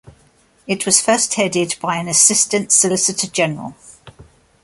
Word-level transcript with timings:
It 0.65 0.87
was 0.87 0.99
first 0.99 1.35
headed 1.35 1.75
by 1.79 1.97
an 1.97 2.07
assistant 2.07 2.71
solicitor 2.71 3.27
general. 3.27 3.75